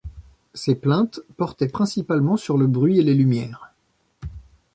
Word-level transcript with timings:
Ces 0.55 0.73
plaintes 0.73 1.19
portaient 1.37 1.67
principalement 1.67 2.35
sur 2.35 2.57
le 2.57 2.65
bruit 2.65 2.97
et 2.97 3.03
les 3.03 3.13
lumières. 3.13 3.71